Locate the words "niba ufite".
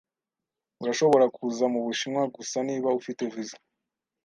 2.67-3.21